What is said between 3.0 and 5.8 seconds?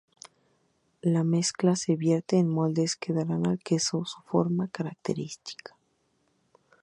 darán al queso su forma característica.